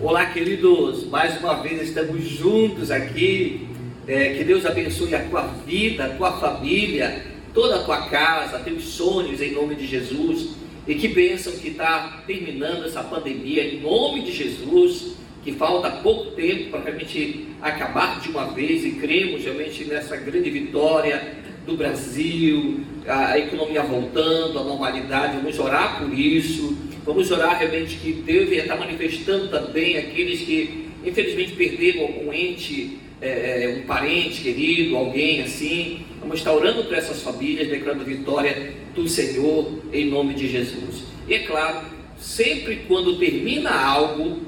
[0.00, 1.08] Olá, queridos.
[1.08, 3.66] Mais uma vez estamos juntos aqui.
[4.06, 8.84] É, que Deus abençoe a tua vida, a tua família, toda a tua casa, teus
[8.84, 10.50] sonhos em nome de Jesus.
[10.86, 15.16] E que bênção que está terminando essa pandemia em nome de Jesus.
[15.42, 20.48] Que falta pouco tempo para realmente acabar de uma vez e cremos realmente nessa grande
[20.48, 21.34] vitória
[21.66, 25.38] do Brasil, a economia voltando, a normalidade.
[25.38, 26.87] Vamos orar por isso.
[27.04, 32.98] Vamos orar realmente que Deus venha estar manifestando também aqueles que infelizmente perderam algum ente,
[33.20, 36.04] é, é, um parente querido, alguém assim.
[36.20, 41.04] Vamos estar orando por essas famílias, declarando vitória do Senhor em nome de Jesus.
[41.26, 41.86] E é claro,
[42.18, 44.42] sempre quando termina algo,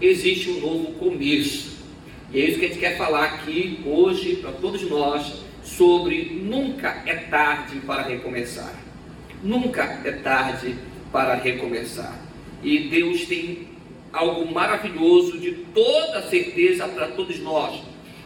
[0.00, 1.74] existe um novo começo.
[2.32, 7.02] E é isso que a gente quer falar aqui hoje para todos nós sobre nunca
[7.06, 8.74] é tarde para recomeçar.
[9.42, 10.93] Nunca é tarde para
[11.34, 12.18] recomeçar.
[12.62, 13.68] E Deus tem
[14.12, 17.82] algo maravilhoso de toda certeza para todos nós.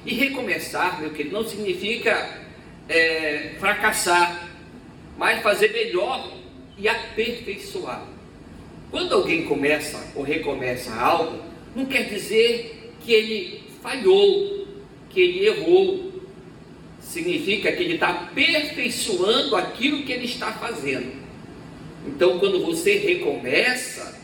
[0.06, 2.47] E recomeçar, meu querido, não significa
[2.89, 4.48] é, fracassar,
[5.19, 6.33] mas fazer melhor
[6.78, 8.06] e aperfeiçoar.
[8.91, 11.42] Quando alguém começa ou recomeça algo,
[11.75, 14.67] não quer dizer que ele falhou,
[15.11, 16.12] que ele errou.
[17.00, 21.27] Significa que ele está aperfeiçoando aquilo que ele está fazendo.
[22.09, 24.19] Então, quando você recomeça,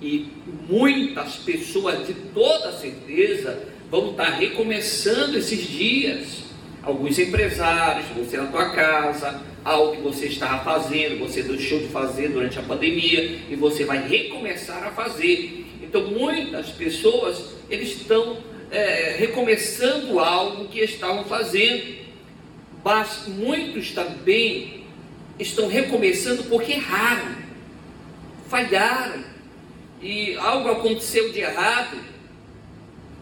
[0.00, 0.28] e
[0.68, 6.44] muitas pessoas de toda certeza vão estar recomeçando esses dias.
[6.82, 12.28] Alguns empresários, você na tua casa, algo que você estava fazendo, você deixou de fazer
[12.28, 15.66] durante a pandemia e você vai recomeçar a fazer.
[15.82, 18.38] Então, muitas pessoas eles estão
[18.70, 21.96] é, recomeçando algo que estavam fazendo,
[22.84, 24.75] mas muitos também
[25.38, 27.36] estão recomeçando porque erraram,
[28.48, 29.24] falharam,
[30.00, 31.98] e algo aconteceu de errado,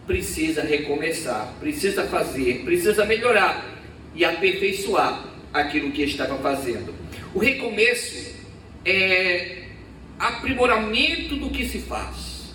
[0.05, 3.65] precisa recomeçar, precisa fazer, precisa melhorar
[4.13, 6.93] e aperfeiçoar aquilo que estava fazendo.
[7.33, 8.35] O recomeço
[8.85, 9.63] é
[10.19, 12.53] aprimoramento do que se faz.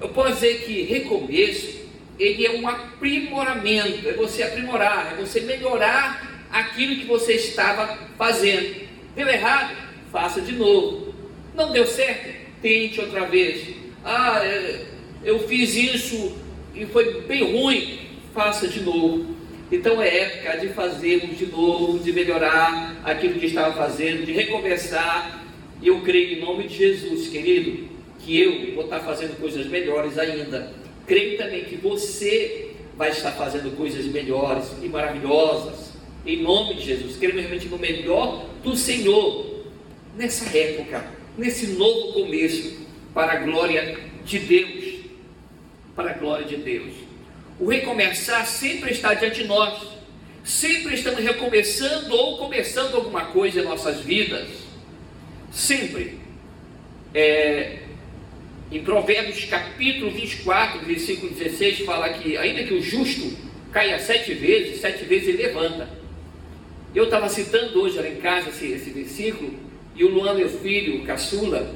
[0.00, 1.76] Eu posso dizer que recomeço
[2.18, 8.85] ele é um aprimoramento, é você aprimorar, é você melhorar aquilo que você estava fazendo.
[9.16, 9.74] Deu errado?
[10.12, 11.14] Faça de novo.
[11.54, 12.36] Não deu certo?
[12.60, 13.74] Tente outra vez.
[14.04, 14.84] Ah, é,
[15.24, 16.36] eu fiz isso
[16.74, 18.00] e foi bem ruim.
[18.34, 19.34] Faça de novo.
[19.72, 25.42] Então é época de fazermos de novo, de melhorar aquilo que estava fazendo, de recomeçar.
[25.80, 27.88] E eu creio em nome de Jesus, querido,
[28.20, 30.72] que eu vou estar fazendo coisas melhores ainda.
[31.06, 35.95] Creio também que você vai estar fazendo coisas melhores e maravilhosas
[36.26, 37.16] em nome de Jesus.
[37.16, 39.64] Queremos realmente no melhor do Senhor
[40.16, 41.06] nessa época,
[41.38, 44.84] nesse novo começo, para a glória de Deus.
[45.94, 46.92] Para a glória de Deus.
[47.58, 49.96] O recomeçar sempre está diante de nós.
[50.44, 54.48] Sempre estamos recomeçando ou começando alguma coisa em nossas vidas.
[55.50, 56.18] Sempre.
[57.14, 57.78] É,
[58.70, 63.36] em Provérbios capítulo 24, versículo 16, fala que ainda que o justo
[63.72, 65.88] caia sete vezes, sete vezes ele levanta.
[66.96, 69.52] Eu estava citando hoje lá em casa esse, esse versículo,
[69.94, 71.70] e o Luan, meu filho, o caçula,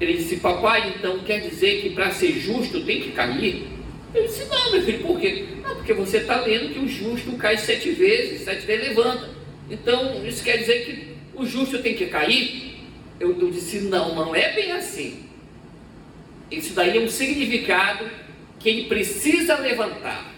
[0.00, 3.66] ele disse: Papai, então quer dizer que para ser justo tem que cair?
[4.14, 5.44] Eu disse: Não, meu filho, por quê?
[5.60, 9.30] Não, porque você está lendo que o justo cai sete vezes, sete vezes levanta.
[9.68, 12.78] Então, isso quer dizer que o justo tem que cair?
[13.18, 15.24] Eu, eu disse: Não, não é bem assim.
[16.48, 18.08] Isso daí é um significado
[18.60, 20.29] que ele precisa levantar.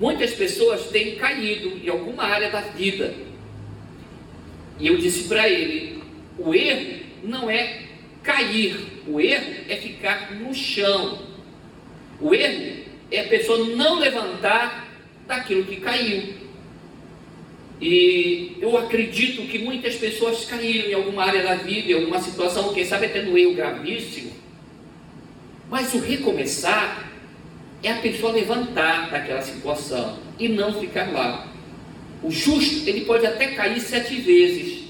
[0.00, 3.14] Muitas pessoas têm caído em alguma área da vida.
[4.78, 6.02] E eu disse para ele:
[6.38, 7.82] o erro não é
[8.22, 11.20] cair, o erro é ficar no chão.
[12.20, 14.88] O erro é a pessoa não levantar
[15.26, 16.34] daquilo que caiu.
[17.80, 22.72] E eu acredito que muitas pessoas caíram em alguma área da vida, em alguma situação,
[22.72, 24.32] quem sabe até no erro gravíssimo.
[25.68, 27.12] Mas o recomeçar
[27.84, 31.46] é a pessoa levantar daquela situação e não ficar lá.
[32.22, 34.84] O justo, ele pode até cair sete vezes,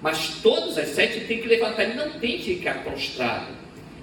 [0.00, 3.52] mas todas as sete tem que levantar, ele não tem que ficar prostrado,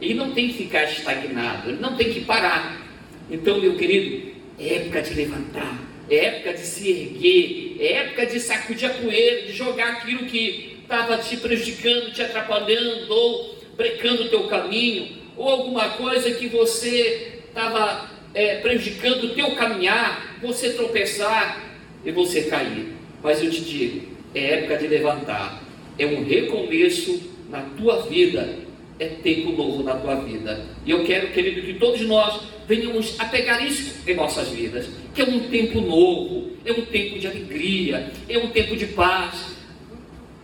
[0.01, 2.81] ele não tem que ficar estagnado, ele não tem que parar.
[3.29, 5.77] Então, meu querido, é época de levantar,
[6.09, 10.77] é época de se erguer, é época de sacudir a poeira, de jogar aquilo que
[10.81, 17.41] estava te prejudicando, te atrapalhando, ou brecando o teu caminho, ou alguma coisa que você
[17.49, 21.63] estava é, prejudicando o teu caminhar, você tropeçar
[22.05, 22.93] e você cair.
[23.23, 25.63] Mas eu te digo, é época de levantar,
[25.97, 28.57] é um recomeço na tua vida,
[28.99, 30.65] é tempo novo na tua vida.
[30.85, 35.21] E eu quero, querido, que todos nós venhamos a pegar isso em nossas vidas, que
[35.21, 39.57] é um tempo novo, é um tempo de alegria, é um tempo de paz.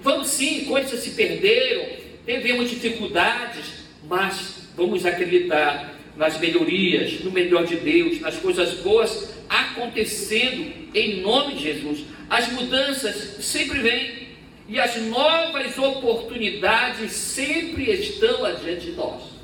[0.01, 1.85] Vamos sim, coisas se perderam,
[2.25, 3.65] tivemos dificuldades,
[4.07, 11.55] mas vamos acreditar nas melhorias, no melhor de Deus, nas coisas boas acontecendo em nome
[11.55, 12.05] de Jesus.
[12.29, 14.25] As mudanças sempre vêm
[14.67, 19.35] e as novas oportunidades sempre estão adiante de nós.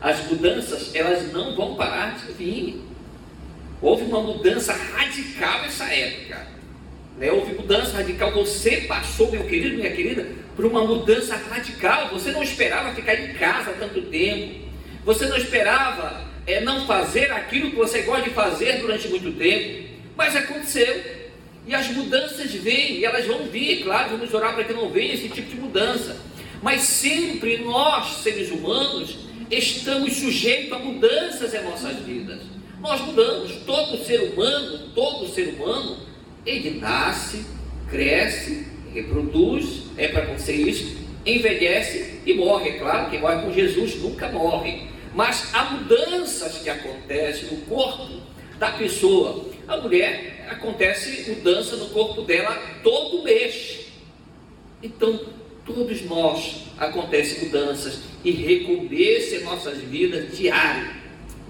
[0.00, 2.80] As mudanças, elas não vão parar de vir.
[3.82, 6.46] Houve uma mudança radical nessa época.
[7.18, 7.30] Né?
[7.30, 8.32] Houve mudança radical.
[8.32, 10.26] Você passou, meu querido, minha querida,
[10.56, 12.08] por uma mudança radical.
[12.10, 14.69] Você não esperava ficar em casa tanto tempo.
[15.10, 19.88] Você não esperava é, não fazer aquilo que você gosta de fazer durante muito tempo.
[20.16, 21.02] Mas aconteceu.
[21.66, 25.12] E as mudanças vêm, e elas vão vir, claro, vamos orar para que não venha
[25.12, 26.16] esse tipo de mudança.
[26.62, 29.16] Mas sempre nós, seres humanos,
[29.50, 32.42] estamos sujeitos a mudanças em nossas vidas.
[32.80, 35.96] Nós mudamos, todo ser humano, todo ser humano,
[36.46, 37.44] ele nasce,
[37.90, 38.64] cresce,
[38.94, 42.70] reproduz, é para acontecer isso, envelhece e morre.
[42.70, 44.88] É claro, quem morre com Jesus nunca morre.
[45.14, 48.20] Mas há mudanças que acontecem no corpo
[48.58, 49.46] da pessoa.
[49.66, 53.86] A mulher acontece mudança no corpo dela todo mês.
[54.82, 55.20] Então,
[55.64, 60.90] todos nós acontecem mudanças e recomeço em nossas vidas diário,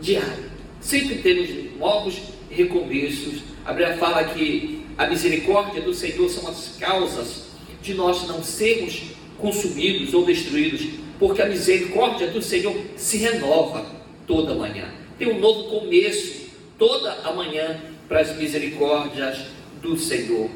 [0.01, 0.51] diário.
[0.81, 1.49] Sempre temos
[1.79, 2.17] novos
[2.51, 3.43] recomeços.
[3.65, 7.45] A Bíblia fala que a misericórdia do Senhor são as causas
[7.83, 9.03] de nós não sermos
[9.39, 10.83] consumidos ou destruídos,
[11.21, 13.85] porque a misericórdia do Senhor se renova
[14.27, 14.91] toda manhã.
[15.19, 17.79] Tem um novo começo toda a manhã
[18.09, 19.39] para as misericórdias
[19.83, 20.51] do Senhor.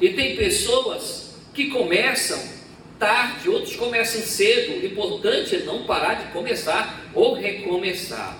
[0.00, 2.40] E tem pessoas que começam
[2.96, 4.80] tarde, outros começam cedo.
[4.80, 8.38] O importante é não parar de começar ou recomeçar.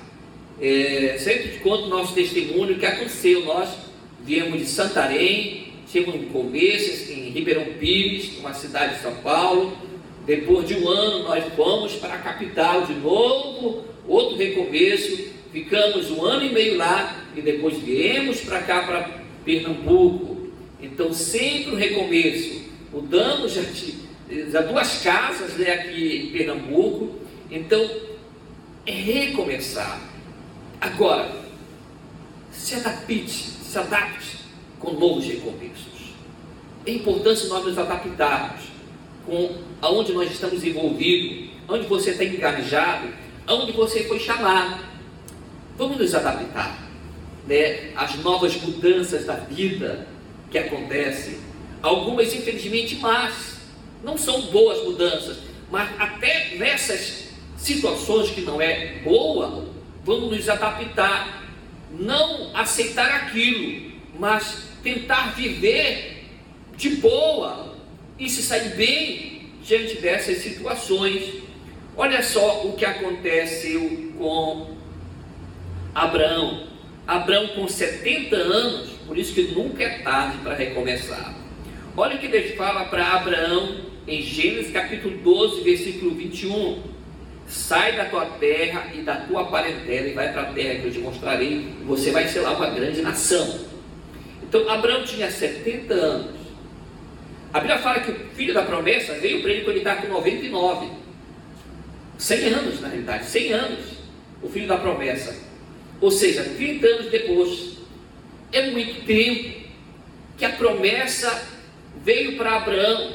[0.61, 3.45] É, sempre conto nosso testemunho que aconteceu.
[3.45, 3.69] Nós
[4.23, 9.77] viemos de Santarém, tínhamos um começo em Ribeirão Pires, uma cidade de São Paulo.
[10.27, 15.33] Depois de um ano, nós fomos para a capital de novo, outro recomeço.
[15.53, 20.49] Ficamos um ano e meio lá e depois viemos para cá, para Pernambuco.
[20.81, 22.63] Então, sempre um recomeço.
[22.93, 23.63] Mudamos já,
[24.51, 27.19] já duas casas né, aqui em Pernambuco.
[27.51, 27.89] Então,
[28.87, 30.01] é recomeçar.
[30.81, 31.31] Agora,
[32.51, 34.39] se adapte, se adapte
[34.79, 36.15] com novos recomeços.
[36.87, 38.65] É importante nós nos adaptarmos
[39.27, 43.07] com aonde nós estamos envolvidos, onde você está engajado,
[43.47, 44.83] aonde você foi chamado.
[45.77, 46.89] Vamos nos adaptar
[47.47, 50.07] né, às novas mudanças da vida
[50.51, 51.37] que acontecem.
[51.83, 53.59] Algumas, infelizmente, más.
[54.03, 55.39] Não são boas mudanças,
[55.71, 57.29] mas até nessas
[57.59, 59.67] situações que não é boa,
[60.03, 61.45] vamos nos adaptar.
[61.91, 66.25] Não aceitar aquilo, mas tentar viver
[66.75, 67.75] de boa
[68.19, 69.34] e se sair bem
[69.65, 71.43] diante dessas situações.
[71.97, 74.75] Olha só o que aconteceu com
[75.95, 76.65] Abraão.
[77.07, 81.35] Abraão com 70 anos, por isso que nunca é tarde para recomeçar.
[81.97, 83.77] Olha o que Deus fala para Abraão
[84.07, 86.83] em Gênesis capítulo 12, versículo 21.
[87.47, 90.93] Sai da tua terra e da tua parentela e vai para a terra que eu
[90.93, 93.61] te mostrarei, você vai ser lá uma grande nação.
[94.43, 96.34] Então Abraão tinha 70 anos.
[97.55, 100.09] A Bíblia fala que o filho da promessa veio para ele quando ele estava com
[100.09, 100.91] 99.
[102.19, 103.85] 100 anos, na realidade, 100 anos.
[104.43, 105.41] O filho da promessa.
[106.01, 107.79] Ou seja, 30 anos depois,
[108.51, 109.55] é muito tempo
[110.37, 111.47] que a promessa
[112.03, 113.15] veio para Abraão,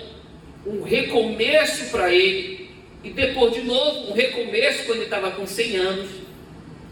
[0.65, 2.69] um recomeço para ele,
[3.03, 6.10] e depois de novo um recomeço quando ele estava com 100 anos.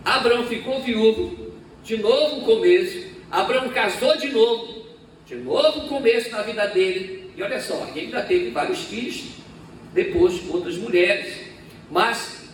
[0.03, 3.07] Abraão ficou viúvo, de novo um começo.
[3.31, 4.85] Abraão casou de novo,
[5.25, 7.16] de novo um começo na vida dele.
[7.37, 9.25] E olha só, ele ainda teve vários filhos,
[9.93, 11.35] depois outras mulheres.
[11.91, 12.45] Mas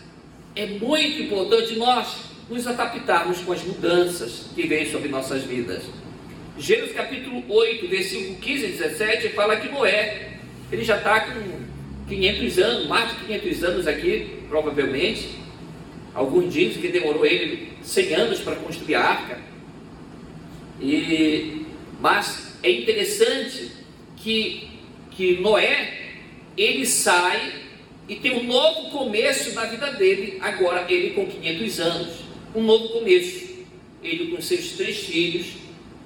[0.54, 5.84] é muito importante nós nos adaptarmos com as mudanças que vêm sobre nossas vidas.
[6.58, 10.34] Gênesis capítulo 8, versículo 15 e 17 fala que Noé,
[10.70, 11.64] ele já está com
[12.10, 15.30] 500 anos, mais de 500 anos aqui, provavelmente.
[16.14, 19.40] Alguns dizem que demorou ele 100 anos para construir a arca.
[20.80, 21.66] E,
[22.02, 23.72] mas é interessante
[24.18, 24.70] que,
[25.16, 26.14] que Noé,
[26.58, 27.54] ele sai
[28.08, 32.24] e tem um novo começo na vida dele, agora ele com 500 anos
[32.56, 33.54] um novo começo.
[34.04, 35.48] Ele com seus três filhos,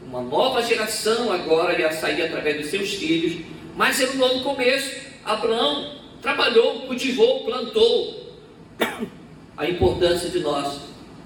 [0.05, 3.43] uma nova geração agora ia sair através dos seus filhos,
[3.75, 4.95] mas era um novo começo.
[5.25, 8.35] Abraão trabalhou, cultivou, plantou.
[9.57, 10.79] A importância de nós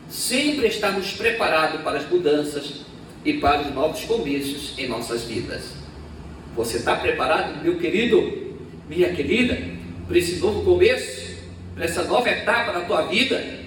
[0.10, 2.86] sempre estarmos preparados para as mudanças
[3.24, 5.81] e para os novos começos em nossas vidas.
[6.56, 8.56] Você está preparado, meu querido,
[8.90, 9.58] minha querida,
[10.08, 11.38] para esse novo começo,
[11.74, 13.62] para essa nova etapa da tua vida?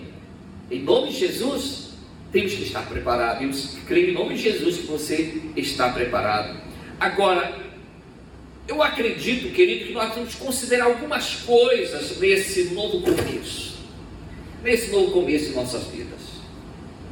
[0.71, 1.91] Em nome de Jesus,
[2.31, 3.76] temos que estar preparados.
[3.76, 6.61] Eu creio em nome de Jesus que você está preparado.
[7.00, 7.59] Agora,
[8.69, 13.79] eu acredito, querido, que nós temos que considerar algumas coisas nesse novo começo.
[14.62, 16.21] Nesse novo começo de nossas vidas.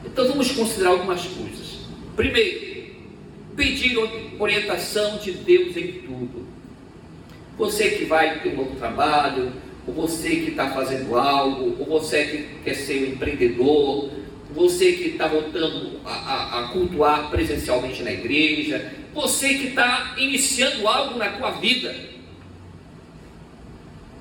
[0.04, 1.78] Então vamos considerar algumas coisas.
[2.16, 2.71] Primeiro,
[3.56, 3.96] pedir
[4.38, 6.46] orientação de Deus em tudo.
[7.58, 9.52] Você que vai ter um novo trabalho,
[9.86, 14.10] ou você que está fazendo algo, ou você que quer ser um empreendedor,
[14.54, 20.86] você que está voltando a, a, a, cultuar presencialmente na igreja, você que está iniciando
[20.86, 21.94] algo na tua vida.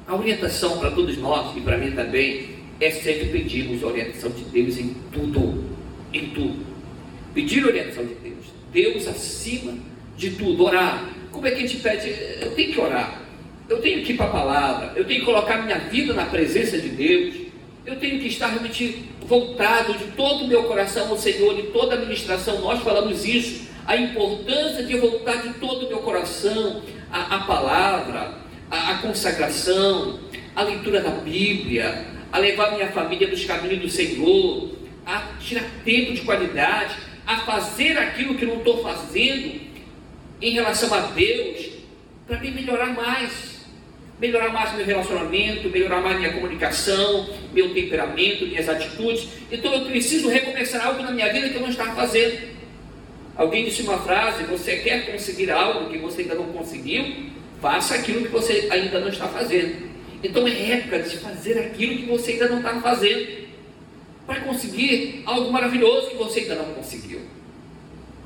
[0.08, 4.78] A orientação para todos nós e para mim também é sempre pedirmos orientação de Deus
[4.78, 5.64] em tudo,
[6.14, 6.66] em tudo.
[7.34, 8.16] Pedir orientação de
[8.72, 9.74] Deus, acima
[10.18, 11.10] de tudo, orar.
[11.32, 12.10] Como é que a gente pede?
[12.42, 13.22] Eu tenho que orar,
[13.70, 16.78] eu tenho que ir para a palavra, eu tenho que colocar minha vida na presença
[16.78, 17.36] de Deus,
[17.86, 21.96] eu tenho que estar realmente voltado de todo o meu coração ao Senhor, de toda
[21.96, 27.40] a ministração, nós falamos isso, a importância de voltar de todo o meu coração à,
[27.40, 28.36] palavra,
[28.70, 30.20] à, consagração,
[30.56, 34.70] à leitura da Bíblia, a levar minha família nos caminhos do Senhor,
[35.06, 36.96] a tirar tempo de qualidade,
[37.32, 39.62] a fazer aquilo que não estou fazendo
[40.42, 41.70] em relação a Deus,
[42.28, 43.52] para me melhorar mais
[44.22, 49.28] melhorar mais meu relacionamento, melhorar mais minha comunicação, meu temperamento, minhas atitudes.
[49.52, 52.52] Então eu preciso recomeçar algo na minha vida que eu não estava fazendo.
[53.36, 57.32] Alguém disse uma frase: você quer conseguir algo que você ainda não conseguiu?
[57.60, 59.90] Faça aquilo que você ainda não está fazendo.
[60.24, 63.41] Então é época de fazer aquilo que você ainda não está fazendo.
[64.32, 67.20] Para conseguir algo maravilhoso que você ainda não conseguiu.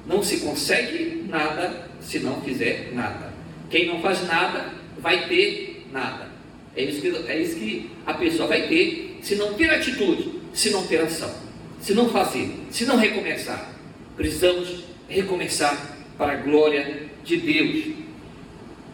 [0.06, 3.34] Não se consegue nada se não fizer nada.
[3.72, 6.30] Quem não faz nada vai ter nada.
[6.76, 10.70] É isso, que, é isso que a pessoa vai ter se não ter atitude, se
[10.70, 11.36] não ter ação,
[11.82, 13.74] se não fazer, se não recomeçar.
[14.16, 17.96] Precisamos recomeçar para a glória de Deus.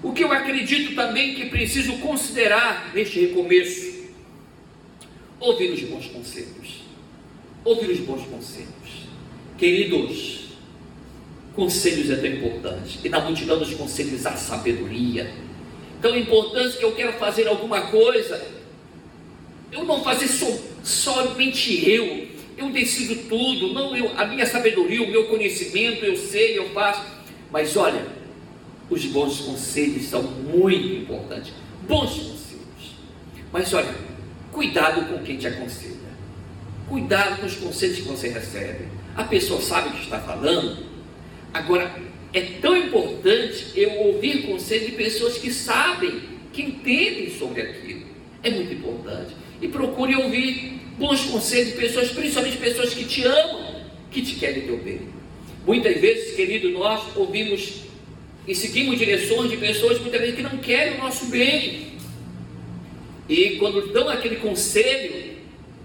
[0.01, 4.07] O que eu acredito também que preciso considerar neste recomeço,
[5.41, 6.70] ouvir os bons conselhos.
[7.63, 9.07] Ouvir os bons conselhos.
[9.57, 10.41] Queridos,
[11.55, 12.99] conselhos é tão importante.
[13.03, 15.31] E na multidão dos conselhos há sabedoria.
[16.01, 18.41] Tão importante que eu quero fazer alguma coisa,
[19.71, 22.27] eu não fazer so, somente eu,
[22.57, 27.05] eu decido tudo, não eu, a minha sabedoria, o meu conhecimento, eu sei, eu faço,
[27.51, 28.05] mas olha,
[28.89, 31.53] os bons conselhos são muito importantes,
[31.87, 32.95] bons conselhos,
[33.51, 33.95] mas olha,
[34.51, 36.00] cuidado com quem te aconselha,
[36.91, 38.83] cuidado com os conselhos que você recebe,
[39.15, 40.85] a pessoa sabe o que está falando,
[41.53, 41.89] agora
[42.33, 46.21] é tão importante eu ouvir conselho de pessoas que sabem,
[46.51, 48.05] que entendem sobre aquilo.
[48.43, 49.33] É muito importante.
[49.61, 54.63] E procure ouvir bons conselhos de pessoas, principalmente pessoas que te amam, que te querem
[54.63, 54.99] teu bem.
[55.65, 57.83] Muitas vezes, querido, nós ouvimos
[58.45, 61.91] e seguimos direções de pessoas muitas vezes que não querem o nosso bem.
[63.29, 65.30] E quando dão aquele conselho,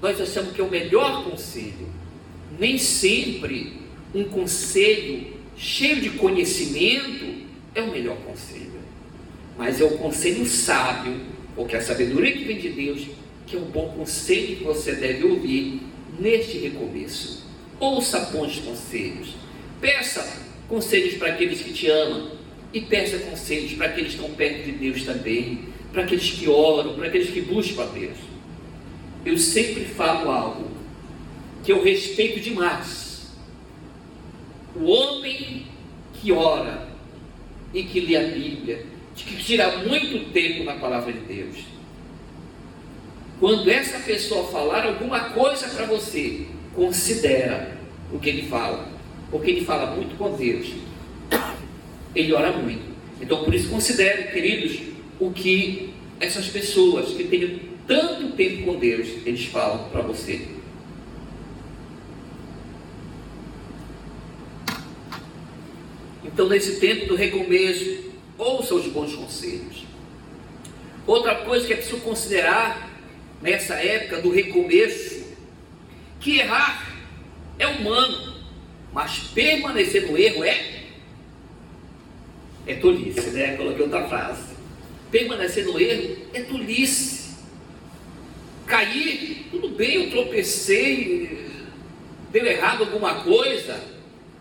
[0.00, 1.88] nós achamos que é o melhor conselho.
[2.59, 3.73] Nem sempre
[4.15, 8.81] um conselho cheio de conhecimento, é o melhor conselho.
[9.57, 11.21] Mas é o conselho sábio,
[11.55, 13.07] porque a sabedoria que vem de Deus,
[13.47, 15.81] que é um bom conselho que você deve ouvir
[16.19, 17.47] neste recomeço.
[17.79, 19.35] Ouça bons conselhos.
[19.81, 22.33] Peça conselhos para aqueles que te amam.
[22.73, 25.61] E peça conselhos para aqueles que estão perto de Deus também.
[25.93, 28.17] Para aqueles que oram, para aqueles que buscam a Deus.
[29.26, 30.71] Eu sempre falo algo
[31.64, 33.26] que eu respeito demais
[34.76, 35.66] o homem
[36.14, 36.87] que ora
[37.75, 41.56] e que lê a Bíblia, que tira muito tempo na palavra de Deus.
[43.40, 47.76] Quando essa pessoa falar alguma coisa para você, considera
[48.12, 48.88] o que ele fala,
[49.30, 50.68] porque ele fala muito com Deus.
[52.14, 52.95] Ele ora muito.
[53.21, 54.78] Então, por isso, considere, queridos,
[55.18, 60.49] o que essas pessoas que têm tanto tempo com Deus, eles falam para você.
[66.25, 69.85] Então, nesse tempo do recomeço, ouça os bons conselhos.
[71.07, 72.90] Outra coisa que é preciso considerar
[73.40, 75.25] nessa época do recomeço,
[76.21, 76.99] que errar
[77.59, 78.35] é humano,
[78.93, 80.76] mas permanecer no erro é
[82.66, 83.57] é tolice, né?
[83.57, 84.57] Coloquei outra frase.
[85.11, 87.25] permanecer no erro é tolice.
[88.66, 91.46] Cair, tudo bem, eu tropecei,
[92.30, 93.80] deu errado alguma coisa,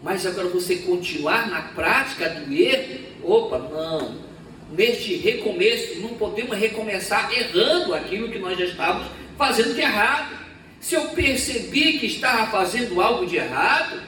[0.02, 4.26] mas agora você continuar na prática do erro, opa, não.
[4.72, 10.36] Neste recomeço, não podemos recomeçar errando aquilo que nós já estávamos fazendo de errado.
[10.80, 14.02] Se eu percebi que estava fazendo algo de errado,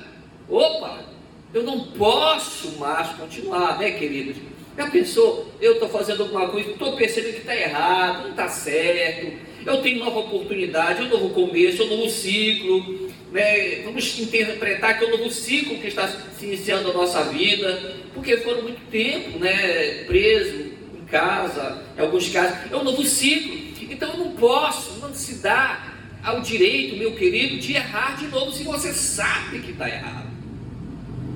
[0.50, 1.05] opa,
[1.53, 4.38] eu não posso mais continuar, né, queridos?
[4.77, 5.51] Já pensou?
[5.59, 9.47] Eu estou fazendo alguma coisa, estou percebendo que está errado, não está certo.
[9.67, 13.12] Eu tenho nova oportunidade, um novo começo, um novo ciclo.
[13.31, 13.81] Né?
[13.83, 18.38] Vamos interpretar que é um novo ciclo que está se iniciando na nossa vida, porque
[18.38, 22.71] foram muito tempo né, preso em casa, em alguns casos.
[22.71, 23.57] É um novo ciclo.
[23.91, 25.93] Então eu não posso, não se dá
[26.24, 30.29] ao direito, meu querido, de errar de novo se você sabe que está errado.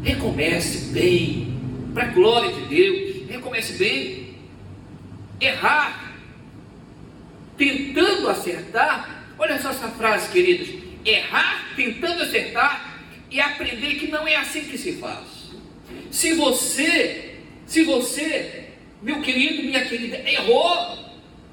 [0.01, 1.59] Recomece bem,
[1.93, 4.31] para a glória de Deus recomece bem.
[5.39, 6.10] Errar,
[7.57, 9.25] tentando acertar.
[9.37, 10.69] Olha só essa frase, queridos.
[11.03, 15.51] Errar, tentando acertar e aprender que não é assim que se faz.
[16.11, 18.65] Se você, se você,
[19.01, 20.97] meu querido, minha querida, errou,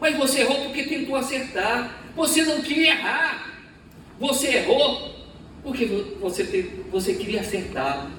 [0.00, 2.02] mas você errou porque tentou acertar.
[2.14, 3.60] Você não queria errar.
[4.18, 5.14] Você errou
[5.62, 5.84] porque
[6.20, 8.10] você, você queria acertar.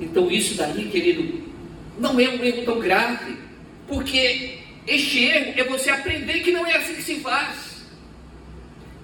[0.00, 1.46] Então, isso daí, querido,
[1.98, 3.36] não é um erro tão grave,
[3.88, 7.84] porque este erro é você aprender que não é assim que se faz.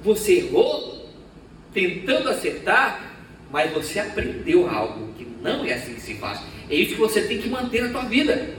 [0.02, 1.08] Você errou
[1.72, 3.16] tentando acertar,
[3.50, 6.40] mas você aprendeu algo que não é assim que se faz.
[6.70, 8.54] É isso que você tem que manter na tua vida.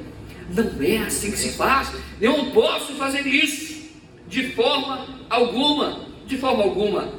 [0.50, 1.94] Não é assim que se faz.
[2.20, 3.90] Eu não posso fazer isso
[4.28, 7.14] de forma alguma, de forma alguma.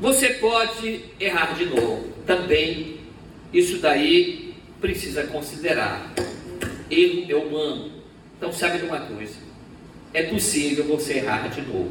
[0.00, 2.08] Você pode errar de novo.
[2.26, 2.98] Também
[3.52, 6.12] isso daí precisa considerar.
[6.90, 7.99] Erro é humano.
[8.40, 9.34] Então, sabe de uma coisa?
[10.14, 11.90] É possível você errar de novo.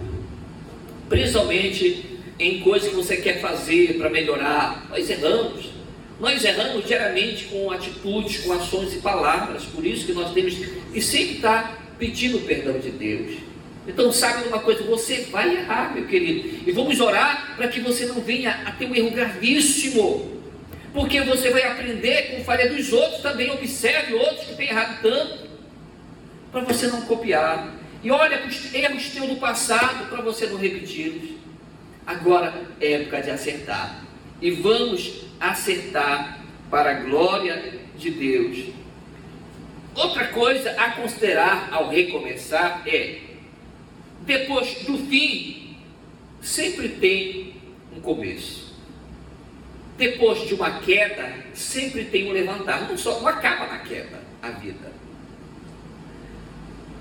[1.08, 4.88] Principalmente em coisas que você quer fazer para melhorar.
[4.90, 5.70] Nós erramos.
[6.20, 9.64] Nós erramos diariamente com atitudes, com ações e palavras.
[9.66, 13.38] Por isso que nós temos que sempre estar pedindo perdão de Deus.
[13.88, 14.82] Então, sabe de uma coisa?
[14.86, 16.68] Você vai errar, meu querido.
[16.68, 20.40] E vamos orar para que você não venha a ter um erro gravíssimo
[20.94, 23.52] porque você vai aprender com falha dos outros também.
[23.52, 25.49] Observe outros que têm errado tanto,
[26.52, 27.74] para você não copiar.
[28.02, 31.32] E olha os erros teus do passado, para você não repeti-los.
[32.06, 34.04] Agora é época de acertar.
[34.42, 38.74] E vamos acertar para a glória de Deus.
[39.96, 43.20] Outra coisa a considerar ao recomeçar é:
[44.22, 45.78] depois do fim,
[46.42, 47.56] sempre tem
[47.96, 48.70] um começo
[50.00, 54.50] depois de uma queda, sempre tem um levantar, não só não acaba na queda a
[54.52, 54.99] vida.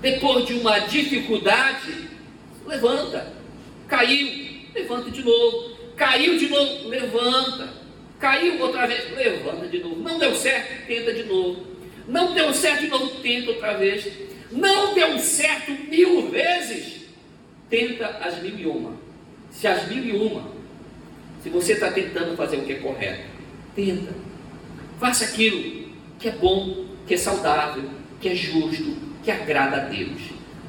[0.01, 2.07] Depois de uma dificuldade,
[2.65, 3.33] levanta.
[3.87, 5.77] Caiu, levanta de novo.
[5.95, 7.73] Caiu de novo, levanta.
[8.19, 10.01] Caiu outra vez, levanta de novo.
[10.01, 11.65] Não deu certo, tenta de novo.
[12.07, 14.07] Não deu certo de novo, tenta outra vez.
[14.51, 17.01] Não deu certo mil vezes,
[17.69, 18.97] tenta as mil e uma.
[19.51, 20.59] Se as mil e uma
[21.41, 23.23] se você está tentando fazer o que é correto,
[23.73, 24.13] tenta.
[24.99, 28.97] Faça aquilo que é bom, que é saudável, que é justo,
[29.29, 30.21] que agrada a Deus.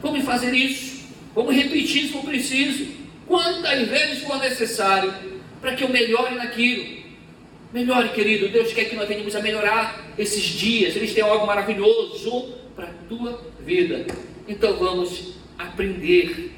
[0.03, 1.01] Vamos fazer isso.
[1.35, 2.87] Vamos repetir se for preciso.
[3.27, 5.13] Quantas vezes for necessário
[5.61, 7.01] para que eu melhore naquilo.
[7.73, 8.49] Melhore, querido.
[8.49, 10.95] Deus quer que nós venhamos a melhorar esses dias.
[10.95, 14.07] Eles têm algo maravilhoso para a tua vida.
[14.47, 16.51] Então vamos aprender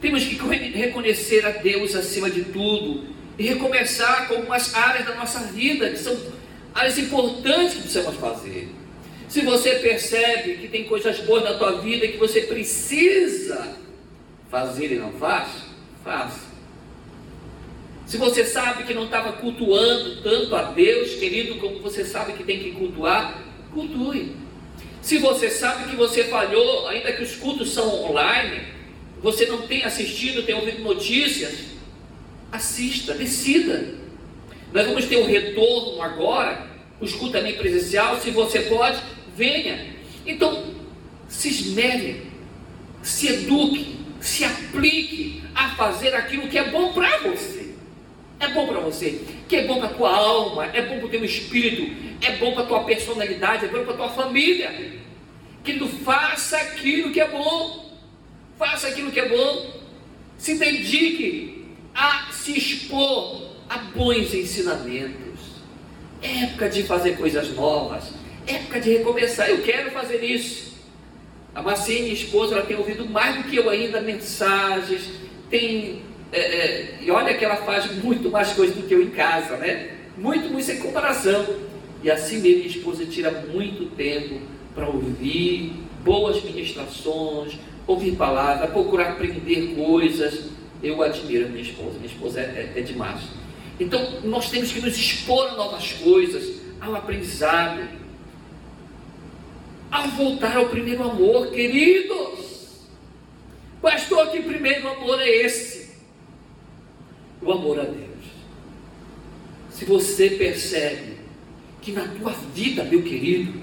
[0.00, 3.02] temos que reconhecer a Deus acima de tudo
[3.36, 6.16] e recomeçar com algumas áreas da nossa vida que são
[6.72, 8.68] áreas importantes que precisamos fazer.
[9.28, 13.76] Se você percebe que tem coisas boas na tua vida que você precisa
[14.50, 15.48] fazer e não faz,
[16.02, 16.48] faça.
[18.06, 22.42] Se você sabe que não estava cultuando tanto a Deus, querido, como você sabe que
[22.42, 23.42] tem que cultuar,
[23.74, 24.34] cultue.
[25.02, 28.62] Se você sabe que você falhou, ainda que os cultos são online,
[29.22, 31.66] você não tem assistido, tem ouvido notícias,
[32.50, 33.94] assista, decida.
[34.72, 36.66] Nós vamos ter um retorno agora,
[36.98, 38.98] o escuta também presencial, se você pode,
[39.38, 39.94] venha.
[40.26, 40.74] Então,
[41.28, 42.26] se esmere,
[43.02, 47.74] se eduque, se aplique a fazer aquilo que é bom para você.
[48.40, 51.10] É bom para você, que é bom para a tua alma, é bom para o
[51.10, 54.98] teu espírito, é bom para a tua personalidade, é bom para a tua família.
[55.64, 57.88] Que tu faça aquilo que é bom
[58.58, 59.70] faça aquilo que é bom,
[60.36, 65.38] se dedique a se expor a bons ensinamentos.
[66.20, 68.12] É época de fazer coisas novas,
[68.48, 70.68] época de recomeçar, eu quero fazer isso.
[71.54, 75.10] A Marcinha, minha esposa, ela tem ouvido mais do que eu ainda mensagens,
[75.50, 76.02] tem.
[76.30, 79.56] É, é, e olha que ela faz muito mais coisas do que eu em casa,
[79.56, 79.90] né?
[80.16, 81.46] Muito, muito sem comparação.
[82.02, 84.40] E assim mesmo, minha esposa tira muito tempo
[84.74, 85.72] para ouvir
[86.04, 87.54] boas ministrações,
[87.86, 90.50] ouvir palavras, procurar aprender coisas.
[90.82, 93.20] Eu admiro a minha esposa, minha esposa é, é, é demais.
[93.80, 97.80] Então, nós temos que nos expor a novas coisas, ao aprendizado,
[99.90, 102.86] ao voltar ao primeiro amor, queridos.
[103.80, 105.90] Pastor, que primeiro amor é esse?
[107.40, 108.08] O amor a Deus.
[109.70, 111.16] Se você percebe
[111.80, 113.60] que na tua vida, meu querido,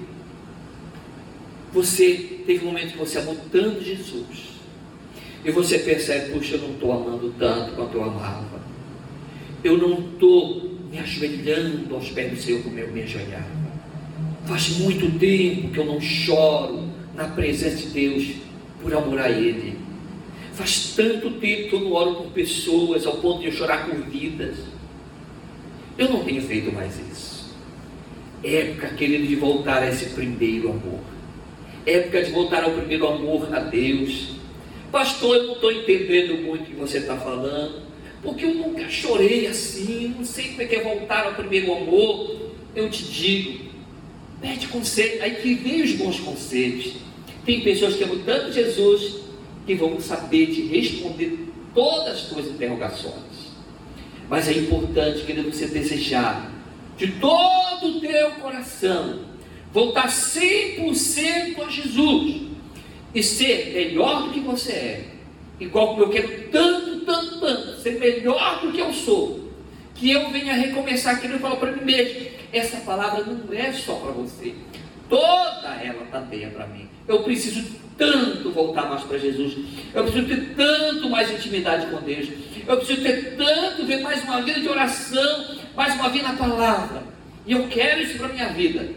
[1.72, 4.56] você teve um momento que você amou tanto Jesus,
[5.44, 8.60] e você percebe, puxa, eu não estou amando tanto quanto eu amava,
[9.62, 13.55] eu não estou me ajoelhando aos pés do Senhor como eu me ajoelhava.
[14.46, 18.36] Faz muito tempo que eu não choro na presença de Deus
[18.80, 19.78] por amor a Ele.
[20.52, 23.96] Faz tanto tempo que eu não oro por pessoas ao ponto de eu chorar por
[24.04, 24.56] vidas.
[25.98, 27.54] Eu não tenho feito mais isso.
[28.42, 31.00] Época, querido, de voltar a esse primeiro amor.
[31.84, 34.36] Época de voltar ao primeiro amor a Deus.
[34.92, 37.86] Pastor, eu não estou entendendo muito o que você está falando
[38.26, 42.36] porque eu nunca chorei assim, não sei como é que é voltar ao primeiro amor.
[42.74, 43.65] Eu te digo,
[44.40, 46.94] pede conselho, aí que vem os bons conselhos.
[47.44, 49.16] Tem pessoas que amam tanto Jesus
[49.66, 53.14] que vão saber te responder todas as tuas interrogações.
[54.28, 56.50] Mas é importante que você desejar
[56.96, 59.20] de todo o teu coração
[59.72, 62.42] voltar 100% a Jesus
[63.14, 65.04] e ser melhor do que você é,
[65.60, 69.45] igual como eu quero tanto tanto, tanto, ser melhor do que eu sou,
[69.96, 73.94] que eu venha recomeçar aquilo e falar para mim mesmo: essa palavra não é só
[73.94, 74.54] para você,
[75.08, 76.88] toda ela tateia para mim.
[77.08, 77.64] Eu preciso
[77.96, 79.56] tanto voltar mais para Jesus,
[79.94, 82.28] eu preciso ter tanto mais intimidade com Deus,
[82.66, 87.02] eu preciso ter tanto, ver mais uma vida de oração, mais uma vida na palavra,
[87.46, 88.88] e eu quero isso para minha vida.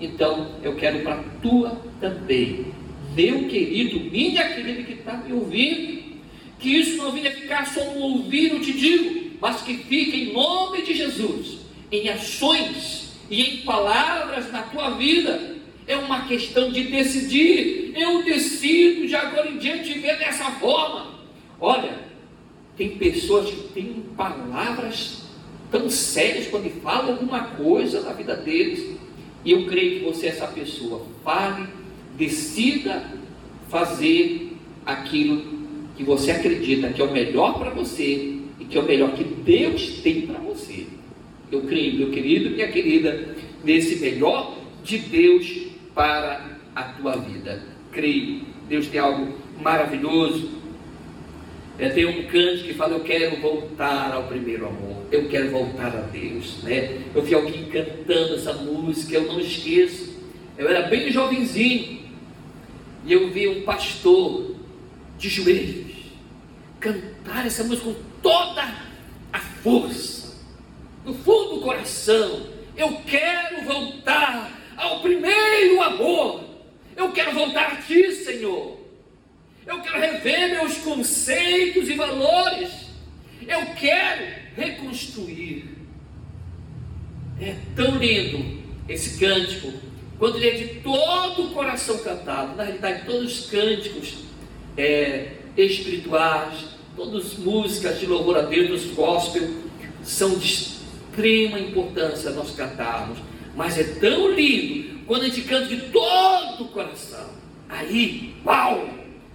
[0.00, 2.66] Então, eu quero para a tua também.
[3.14, 6.02] Meu querido, minha querida que está me ouvindo,
[6.58, 10.32] que isso não venha ficar só no ouvir, eu te digo, mas que fique em
[10.32, 11.58] nome de Jesus,
[11.90, 15.56] em ações e em palavras na tua vida.
[15.84, 17.92] É uma questão de decidir.
[17.96, 21.14] Eu decido de agora em diante ver dessa forma.
[21.60, 21.98] Olha,
[22.76, 25.24] tem pessoas que têm palavras
[25.72, 28.96] tão sérias quando falam alguma coisa na vida deles.
[29.44, 31.04] E eu creio que você é essa pessoa.
[31.24, 31.66] Fale,
[32.16, 33.10] decida
[33.68, 35.42] fazer aquilo
[35.96, 39.24] que você acredita que é o melhor para você e que é o melhor que
[39.24, 40.86] Deus tem para você.
[41.50, 47.62] Eu creio, meu querido, minha querida, nesse melhor de Deus para a tua vida.
[47.90, 50.62] Creio, Deus tem algo maravilhoso.
[51.78, 55.94] É, tem um canto que fala: Eu quero voltar ao primeiro amor, eu quero voltar
[55.94, 56.62] a Deus.
[56.62, 57.02] Né?
[57.14, 60.12] Eu vi alguém cantando essa música, eu não esqueço.
[60.56, 62.02] Eu era bem jovenzinho
[63.04, 64.54] e eu vi um pastor
[65.18, 65.92] de joelhos,
[66.78, 68.62] cantar essa música com toda
[69.32, 70.36] a força,
[71.04, 72.46] do fundo do coração.
[72.76, 76.44] Eu quero voltar ao primeiro amor.
[76.96, 78.78] Eu quero voltar a Ti, Senhor.
[79.66, 82.70] Eu quero rever meus conceitos e valores.
[83.46, 84.24] Eu quero
[84.56, 85.76] reconstruir.
[87.40, 89.72] É tão lindo esse cântico,
[90.18, 92.56] quando ele é de todo o coração cantado.
[92.56, 94.14] Na realidade, todos os cânticos
[94.76, 99.48] é, espirituais, todas as músicas de louvor a Deus, dos gospel,
[100.02, 103.18] são de extrema importância nós cantarmos.
[103.54, 107.30] Mas é tão lindo quando a gente canta de todo o coração.
[107.68, 108.88] Aí, uau!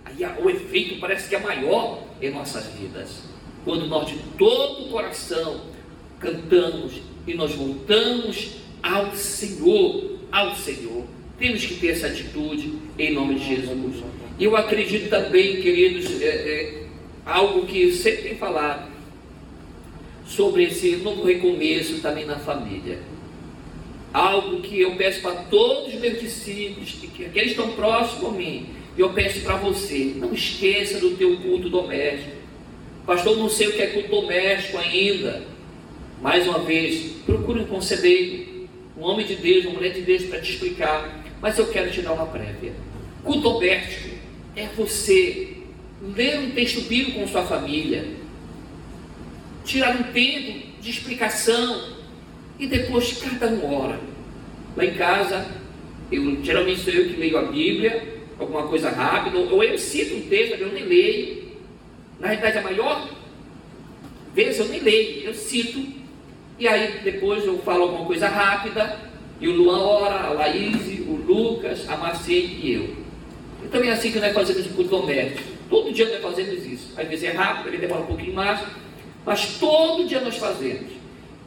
[0.06, 3.24] Aí o efeito parece que é maior em nossas vidas.
[3.64, 5.62] Quando nós de todo o coração
[6.20, 6.94] cantamos
[7.28, 11.04] e nós voltamos ao Senhor, ao Senhor.
[11.38, 14.04] Temos que ter essa atitude em nome de Jesus.
[14.40, 16.87] E eu acredito também, queridos, é, é,
[17.28, 18.90] algo que sempre tem falado
[20.26, 23.00] sobre esse novo recomeço também na família.
[24.14, 28.70] Algo que eu peço para todos os meus discípulos, que aqueles estão próximos a mim,
[28.98, 32.38] e eu peço para você, não esqueça do teu culto doméstico.
[33.06, 35.44] Pastor, não sei o que é culto doméstico ainda.
[36.22, 40.40] Mais uma vez, procure um conselheiro, um homem de Deus, uma mulher de Deus para
[40.40, 41.24] te explicar.
[41.42, 42.74] Mas eu quero te dar uma prévia.
[43.24, 44.16] Culto doméstico
[44.56, 45.57] é você
[46.16, 48.06] ler um texto bíblico com sua família,
[49.66, 51.96] tirar um tempo de explicação
[52.60, 54.00] e depois cada um ora.
[54.76, 55.46] Lá em casa,
[56.10, 60.22] Eu, geralmente sou eu que leio a Bíblia, alguma coisa rápida, ou eu cito um
[60.22, 61.44] texto, eu nem leio.
[62.20, 63.10] Na realidade, a maior
[64.34, 65.86] vez eu nem leio, eu cito,
[66.58, 69.00] e aí depois eu falo alguma coisa rápida,
[69.42, 72.96] e o Luan ora, a Laís, o Lucas, a Marcene e eu.
[73.66, 75.57] Então é assim que nós fazemos o culto doméstico.
[75.70, 76.94] Todo dia nós fazemos isso.
[76.98, 78.62] Às vezes é rápido, ele demora um pouquinho mais,
[79.26, 80.92] mas todo dia nós fazemos.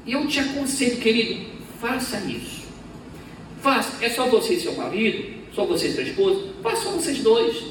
[0.07, 1.47] E eu te aconselho, querido,
[1.81, 2.69] faça isso.
[3.61, 4.05] Faça.
[4.05, 7.65] É só você e seu marido, só você e sua esposa, faça só vocês dois.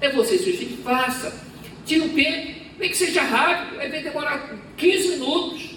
[0.00, 1.44] É você e seu filho, faça.
[1.84, 5.70] Tira o tempo, nem que seja rápido, às vezes demora 15 minutos.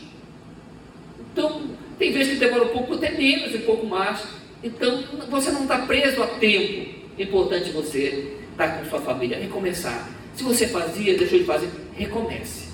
[1.31, 1.61] Então,
[1.97, 4.21] tem vezes que demora um pouco, até menos, um pouco mais.
[4.63, 6.89] Então, você não está preso a tempo.
[7.17, 10.09] Importante você estar com sua família, recomeçar.
[10.35, 12.69] Se você fazia, deixou de fazer, recomece.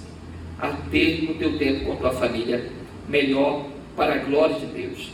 [0.59, 2.69] A ter o teu tempo com a tua família
[3.07, 5.09] melhor para a glória de Deus.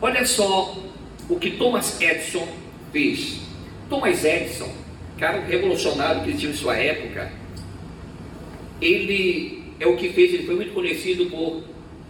[0.00, 0.76] Olha só
[1.28, 2.46] o que Thomas Edison
[2.92, 3.40] fez.
[3.88, 4.70] Thomas Edison,
[5.18, 7.30] cara revolucionário que tinha em sua época,
[8.80, 11.62] ele é o que fez, ele foi muito conhecido por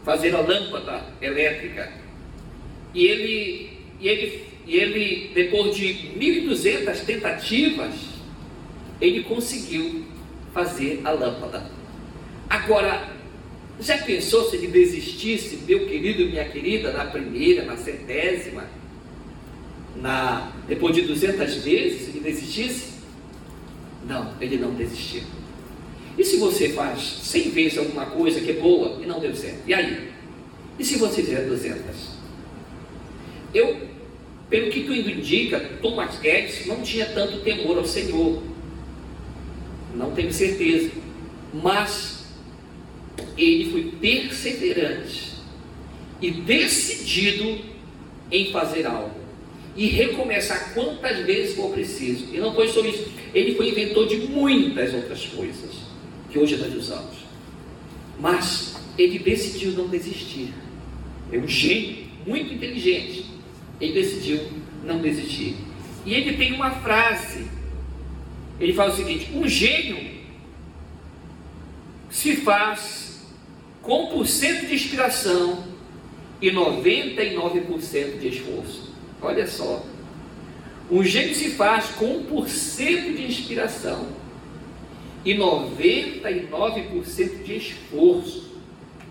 [0.04, 1.92] fazer a lâmpada elétrica.
[2.94, 7.94] E ele, e ele, e ele depois de 1.200 tentativas,
[9.00, 10.04] ele conseguiu
[10.52, 11.70] fazer a lâmpada.
[12.48, 13.16] Agora,
[13.80, 18.64] já pensou se ele desistisse, meu querido e minha querida, na primeira, na centésima,
[19.96, 22.94] na, depois de 200 vezes, ele desistisse?
[24.06, 25.22] Não, ele não desistiu.
[26.18, 29.62] E se você faz 100 vezes alguma coisa que é boa e não deu certo?
[29.66, 30.10] E aí?
[30.78, 31.82] E se você fizer 200?
[33.52, 33.85] Eu,
[34.48, 38.42] pelo que tu indica, Thomas Guedes não tinha tanto temor ao Senhor.
[39.94, 40.90] Não tenho certeza.
[41.52, 42.26] Mas
[43.36, 45.32] ele foi perseverante
[46.20, 47.58] e decidido
[48.30, 49.26] em fazer algo
[49.76, 52.34] e recomeçar quantas vezes for preciso.
[52.34, 55.70] E não foi só isso, ele foi inventor de muitas outras coisas
[56.30, 57.16] que hoje nós usamos.
[58.18, 60.52] Mas ele decidiu não desistir.
[61.30, 63.25] É um gênio muito inteligente.
[63.80, 64.40] Ele decidiu
[64.84, 65.56] não desistir.
[66.04, 67.46] E ele tem uma frase.
[68.60, 70.16] Ele fala o seguinte: um gênio
[72.10, 73.26] se faz
[73.82, 75.64] com 1% de inspiração
[76.40, 78.94] e 99% de esforço.
[79.20, 79.84] Olha só.
[80.90, 84.08] Um gênio se faz com 1% de inspiração
[85.24, 88.52] e 99% de esforço,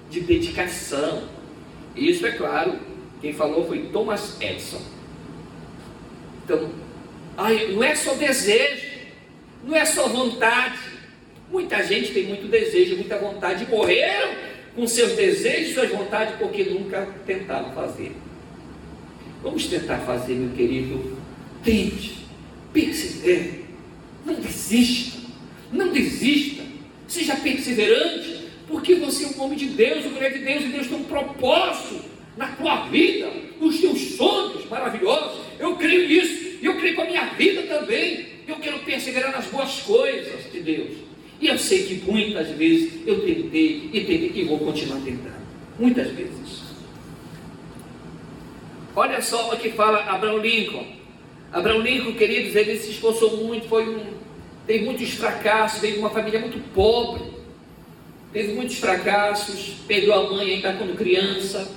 [0.10, 1.24] de dedicação.
[1.96, 2.80] Isso é claro,
[3.26, 4.80] quem falou foi Thomas Edison.
[6.44, 6.70] Então,
[7.36, 8.86] ai, não é só desejo,
[9.64, 10.78] não é só vontade.
[11.50, 14.36] Muita gente tem muito desejo, muita vontade, e morreram
[14.76, 18.16] com seus desejos, suas vontades, porque nunca tentaram fazer.
[19.42, 21.18] Vamos tentar fazer, meu querido.
[21.64, 22.28] Tente,
[22.72, 23.66] persevere,
[24.24, 25.20] não desista,
[25.72, 26.62] não desista,
[27.08, 30.88] seja perseverante, porque você é um homem de Deus, o mulher de Deus, e Deus
[30.88, 35.42] tem um propósito na tua vida, nos teus sonhos maravilhosos.
[35.60, 38.28] Eu creio nisso, e eu creio com a minha vida também.
[38.48, 40.92] Eu quero perseverar nas boas coisas de Deus.
[41.40, 45.46] E eu sei que muitas vezes eu tentei e tentei e vou continuar tentando.
[45.78, 46.64] Muitas vezes.
[48.96, 50.86] Olha só o que fala Abraão Lincoln.
[51.52, 54.14] Abraão Lincoln, queridos, ele se esforçou muito, foi um,
[54.66, 57.24] teve muitos fracassos, veio de uma família muito pobre,
[58.32, 61.70] teve muitos fracassos, perdeu a mãe ainda quando criança,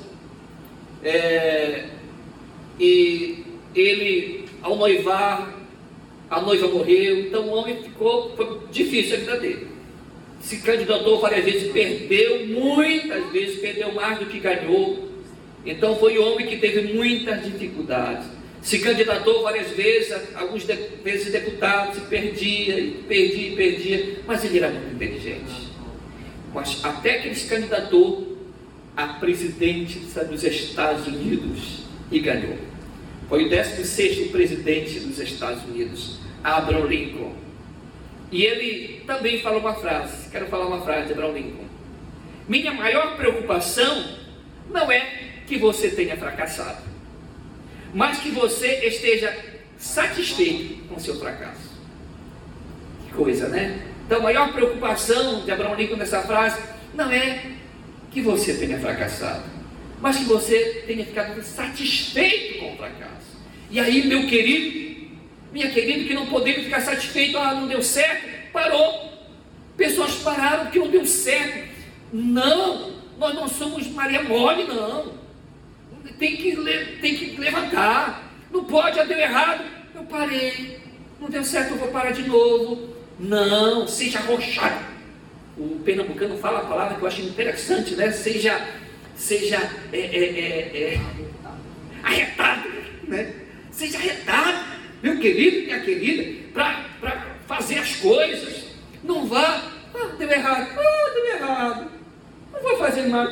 [1.03, 1.85] é,
[2.79, 5.55] e ele, ao noivar,
[6.31, 9.69] a noiva morreu, então o homem ficou, foi difícil a vida dele.
[10.41, 15.09] Se candidatou várias vezes, perdeu muitas vezes, perdeu mais do que ganhou.
[15.65, 18.27] Então foi um homem que teve muitas dificuldades.
[18.63, 24.95] Se candidatou várias vezes, algumas vezes deputado, se perdia, perdia, perdia, mas ele era muito
[24.95, 25.69] inteligente.
[26.53, 28.28] Mas até que ele se candidatou
[28.99, 32.59] a presidente dos Estados Unidos e ganhou.
[33.29, 37.33] Foi o 16 presidente dos Estados Unidos, Abraham Lincoln.
[38.33, 41.65] E ele também falou uma frase, quero falar uma frase de Abraham Lincoln.
[42.49, 44.05] Minha maior preocupação
[44.69, 46.83] não é que você tenha fracassado,
[47.95, 49.33] mas que você esteja
[49.79, 51.71] satisfeito com seu fracasso.
[53.07, 53.81] Que coisa, né?
[54.07, 56.61] Então, a maior preocupação de Abraão Lincoln nessa frase
[56.95, 57.58] não é
[58.11, 59.45] que você tenha fracassado,
[60.01, 63.39] mas que você tenha ficado satisfeito com o fracasso.
[63.71, 65.09] E aí, meu querido,
[65.53, 69.09] minha querida, que não podemos ficar satisfeito, ah, não deu certo, parou.
[69.77, 71.69] Pessoas pararam porque não deu certo.
[72.13, 75.13] Não, nós não somos Maria Mole, não.
[76.19, 76.57] tem que,
[77.01, 78.33] tem que levantar.
[78.51, 79.65] Não pode, já deu errado.
[79.95, 80.79] Eu parei.
[81.21, 82.97] Não deu certo, eu vou parar de novo.
[83.19, 84.98] Não, seja arrochado.
[85.59, 88.13] O pernambucano fala a palavra que eu acho interessante, né?
[88.13, 88.65] Seja,
[89.17, 89.57] seja
[89.93, 91.01] é, é, é, é
[92.03, 92.69] arretado,
[93.09, 93.33] né?
[93.73, 94.65] Seja arretado,
[95.03, 98.67] meu querido, minha querida, para fazer as coisas.
[99.03, 101.91] Não vá, ah, deu errado, ah, deu errado.
[102.53, 103.31] Não vou fazer mais.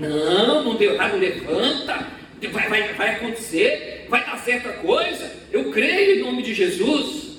[0.00, 2.08] Não, não deu errado, levanta.
[2.50, 5.30] Vai, vai, vai acontecer, vai dar certa coisa.
[5.52, 7.31] Eu creio em nome de Jesus.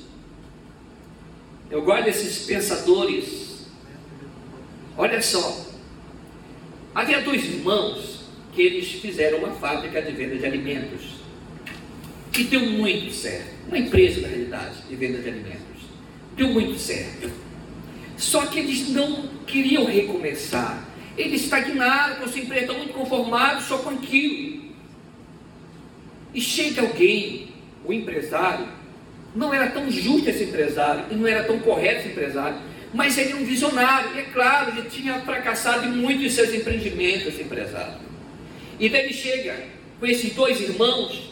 [1.73, 3.65] Eu gosto desses pensadores.
[4.95, 5.65] Olha só.
[6.93, 11.01] Havia dois irmãos que eles fizeram uma fábrica de venda de alimentos.
[12.37, 13.55] E deu muito certo.
[13.67, 15.81] Uma empresa, na realidade, de venda de alimentos.
[16.35, 17.31] Deu muito certo.
[18.17, 20.87] Só que eles não queriam recomeçar.
[21.17, 24.75] Eles estagnaram com sua empresa, estão muito conformados só com aquilo.
[26.35, 27.47] E chega alguém,
[27.83, 28.67] o empresário,
[29.35, 32.57] não era tão justo esse empresário, e não era tão correto esse empresário,
[32.93, 36.53] mas ele é um visionário, e é claro, ele tinha fracassado em muitos de seus
[36.53, 37.95] empreendimentos, esse empresário.
[38.79, 39.55] E daí ele chega
[39.99, 41.31] com esses dois irmãos,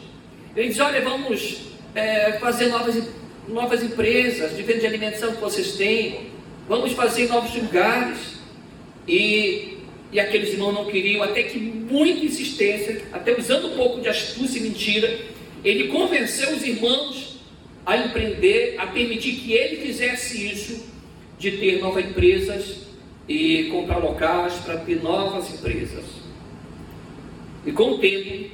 [0.55, 1.61] ele diz, olha, vamos
[1.93, 3.03] é, fazer novas,
[3.47, 6.31] novas empresas de venda de alimentação que vocês têm,
[6.67, 8.41] vamos fazer novos lugares.
[9.07, 9.77] E,
[10.11, 14.59] e aqueles irmãos não queriam, até que muita insistência, até usando um pouco de astúcia
[14.59, 15.19] e mentira,
[15.63, 17.40] ele convenceu os irmãos
[17.85, 20.85] a empreender, a permitir que ele fizesse isso,
[21.37, 22.87] de ter novas empresas
[23.27, 26.03] e comprar locais para ter novas empresas.
[27.65, 28.49] E com o tempo,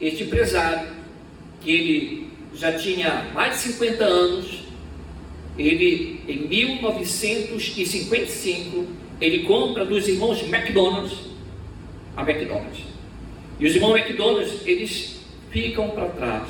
[0.00, 0.88] este empresário,
[1.60, 4.60] que ele já tinha mais de 50 anos,
[5.58, 8.86] ele em 1955
[9.20, 11.18] ele compra dos irmãos McDonald's
[12.16, 12.80] a McDonald's.
[13.58, 16.48] E os irmãos McDonald's eles ficam para trás,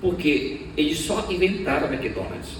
[0.00, 2.58] porque eles só inventaram a McDonald's,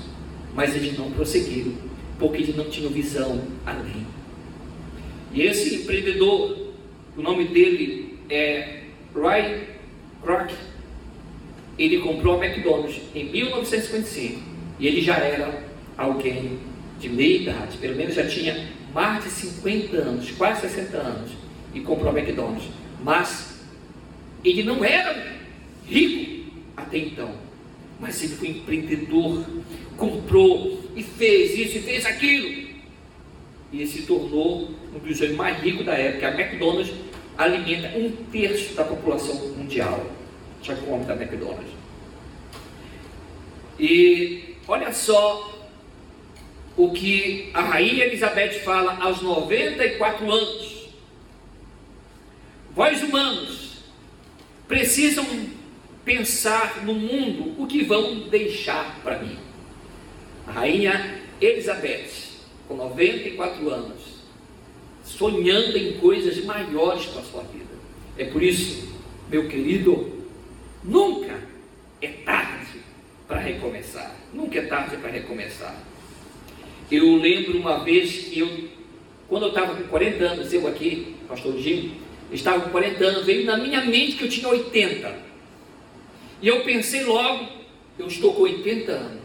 [0.54, 1.72] mas eles não prosseguiram,
[2.18, 4.06] porque eles não tinham visão além.
[5.32, 6.72] E esse empreendedor,
[7.16, 9.68] o nome dele é Ray
[10.22, 10.50] Kroc,
[11.78, 14.40] ele comprou a McDonald's em 1955
[14.80, 15.62] e ele já era
[15.96, 16.58] alguém
[16.98, 21.30] de meia idade, pelo menos já tinha mais de 50 anos, quase 60 anos,
[21.74, 22.64] e comprou a McDonald's.
[23.04, 23.60] Mas
[24.42, 25.36] ele não era
[25.86, 27.30] rico até então,
[28.00, 29.44] mas ele foi empreendedor,
[29.96, 32.66] comprou e fez isso e fez aquilo.
[33.72, 36.28] E ele se tornou um dos homens mais ricos da época.
[36.28, 36.92] A McDonald's
[37.36, 40.06] alimenta um terço da população mundial.
[40.62, 41.70] Já come da McDonald's.
[43.78, 45.52] E olha só
[46.76, 50.88] o que a rainha Elizabeth fala aos 94 anos.
[52.74, 53.82] Vós humanos
[54.68, 55.24] precisam
[56.06, 59.36] pensar no mundo o que vão deixar para mim.
[60.46, 62.08] A rainha Elizabeth,
[62.68, 64.02] com 94 anos,
[65.04, 67.74] sonhando em coisas maiores para a sua vida.
[68.16, 68.88] É por isso,
[69.28, 70.24] meu querido,
[70.84, 71.40] nunca
[72.00, 72.78] é tarde
[73.26, 74.14] para recomeçar.
[74.32, 75.76] Nunca é tarde para recomeçar.
[76.88, 78.68] Eu lembro uma vez que eu,
[79.28, 81.90] quando eu estava com 40 anos, eu aqui, pastor Gil,
[82.30, 85.25] estava com 40 anos, veio na minha mente que eu tinha 80.
[86.40, 87.48] E eu pensei logo,
[87.98, 89.22] eu estou com 80 anos.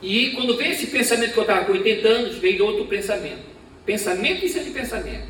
[0.00, 3.42] E quando veio esse pensamento que eu estava com 80 anos, veio outro pensamento.
[3.84, 5.26] Pensamento em cima de pensamento.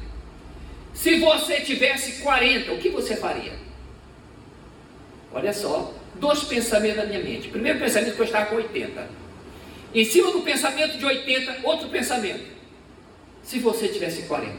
[0.92, 3.52] Se você tivesse 40, o que você faria?
[5.32, 7.48] Olha só, dois pensamentos na minha mente.
[7.48, 9.08] Primeiro pensamento que eu estava com 80.
[9.94, 12.44] Em cima do pensamento de 80, outro pensamento.
[13.42, 14.52] Se você tivesse 40,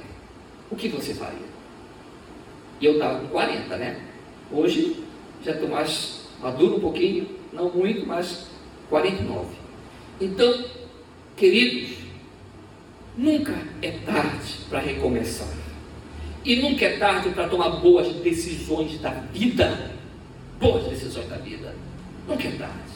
[0.71, 1.49] o que você faria?
[2.81, 3.99] E eu estava com 40, né?
[4.51, 5.03] Hoje
[5.43, 8.47] já estou mais maduro um pouquinho, não muito, mas
[8.89, 9.47] 49.
[10.19, 10.65] Então,
[11.35, 11.97] queridos,
[13.17, 15.47] nunca é tarde para recomeçar.
[16.43, 19.91] E nunca é tarde para tomar boas decisões da vida.
[20.59, 21.75] Boas decisões da vida.
[22.27, 22.89] Nunca é tarde.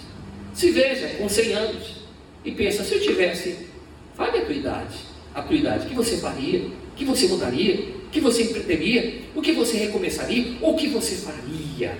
[0.54, 2.04] Se veja, com 100 anos,
[2.46, 3.68] e pensa, se eu tivesse,
[4.16, 4.98] fale a tua idade,
[5.34, 6.60] a tua idade, o que você faria?
[6.60, 7.94] O que você mudaria?
[8.06, 9.22] O que você empreenderia?
[9.34, 10.58] O que você recomeçaria?
[10.62, 11.98] O que você faria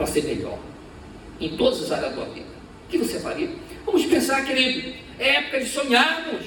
[0.00, 0.58] para ser melhor?
[1.38, 2.46] Em todas as áreas da tua vida.
[2.86, 3.50] O que você faria?
[3.84, 6.46] Vamos pensar, querido, é época de sonharmos.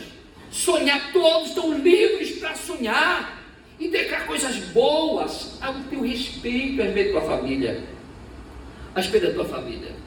[0.51, 3.43] Sonhar, todos estão livres para sonhar
[3.80, 7.84] e declarar coisas boas ao teu respeito, a respeito da tua família,
[8.95, 10.04] a respeito da tua família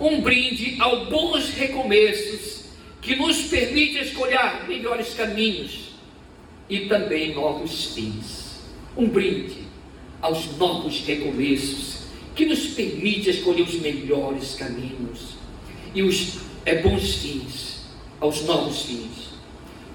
[0.00, 2.64] um brinde ao bons recomeços
[3.02, 5.90] que nos permite escolher melhores caminhos
[6.70, 8.62] e também novos fins.
[8.96, 9.69] Um brinde
[10.20, 12.00] aos novos recomeços
[12.34, 15.36] que nos permite escolher os melhores caminhos
[15.94, 17.80] e os é, bons fins,
[18.20, 19.30] aos novos fins.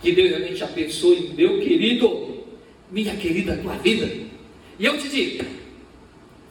[0.02, 2.44] Que Deus realmente abençoe, meu querido,
[2.92, 4.06] minha querida, tua vida.
[4.78, 5.46] E eu te digo,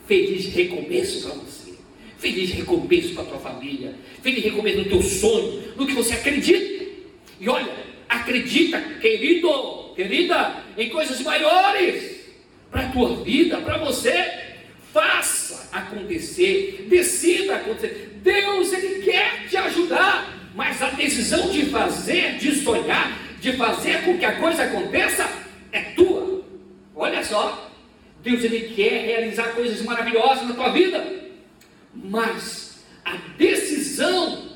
[0.06, 1.74] feliz recomeço para você,
[2.18, 6.84] feliz recomeço para a tua família, feliz recomeço no teu sonho, no que você acredita.
[7.40, 7.70] E olha,
[8.08, 12.13] acredita, querido, querida, em coisas maiores
[12.74, 14.42] para a tua vida, para você.
[14.92, 18.18] Faça acontecer, decida acontecer.
[18.20, 24.18] Deus, Ele quer te ajudar, mas a decisão de fazer, de sonhar, de fazer com
[24.18, 25.28] que a coisa aconteça,
[25.70, 26.42] é tua.
[26.96, 27.70] Olha só,
[28.24, 31.04] Deus, Ele quer realizar coisas maravilhosas na tua vida,
[31.94, 34.48] mas a decisão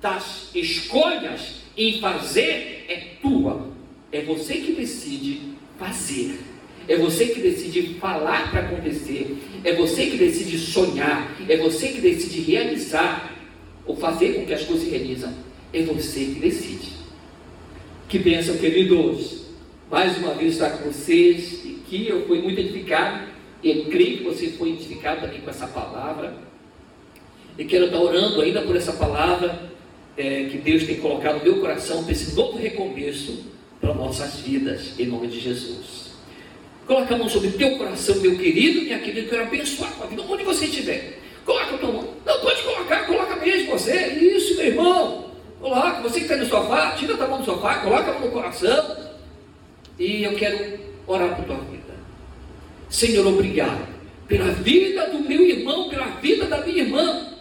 [0.00, 3.70] das escolhas em fazer é tua.
[4.12, 6.55] É você que decide fazer.
[6.88, 9.36] É você que decide falar para acontecer.
[9.64, 11.36] É você que decide sonhar.
[11.48, 13.34] É você que decide realizar
[13.84, 15.32] ou fazer com que as coisas se realizam.
[15.72, 16.92] É você que decide.
[18.08, 19.46] Que bênção, queridos.
[19.90, 21.64] Mais uma vez estar com vocês.
[21.64, 23.26] E que eu fui muito edificado.
[23.62, 26.36] E creio que você foi edificado também com essa palavra.
[27.58, 29.70] E quero estar orando ainda por essa palavra
[30.16, 33.44] é, que Deus tem colocado no meu coração para esse novo recomeço
[33.80, 36.05] para nossas vidas, em nome de Jesus.
[36.86, 40.06] Coloca a mão sobre o teu coração, meu querido, minha querida, eu quero abençoar a
[40.06, 41.18] vida, onde você estiver.
[41.44, 42.14] Coloca a tua mão.
[42.24, 44.06] Não, pode colocar, coloca mesmo você.
[44.14, 45.30] Isso, meu irmão.
[45.60, 48.22] Coloca, você que está no sofá, tira a tua mão do sofá, coloca a mão
[48.22, 48.96] no coração.
[49.98, 51.94] E eu quero orar por tua vida.
[52.88, 53.86] Senhor, obrigado
[54.28, 57.32] pela vida do meu irmão, pela vida da minha irmã.